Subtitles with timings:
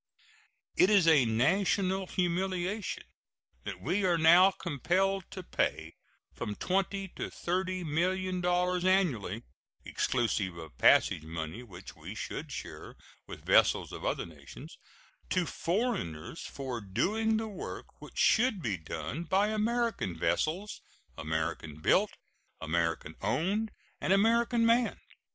[0.75, 3.03] It is a national humiliation
[3.65, 5.93] that we are now compelled to pay
[6.33, 9.43] from twenty to thirty million dollars annually
[9.85, 12.95] (exclusive of passage money, which we should share
[13.27, 14.75] with vessels of other nations)
[15.29, 20.81] to foreigners for doing the work which should be done by American vessels,
[21.15, 22.09] American built,
[22.59, 24.97] American owned, and American manned.